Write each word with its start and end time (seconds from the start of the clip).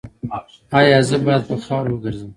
ایا 0.77 0.99
زه 1.09 1.17
باید 1.25 1.43
په 1.49 1.55
خاورو 1.65 1.91
وګرځم؟ 1.95 2.29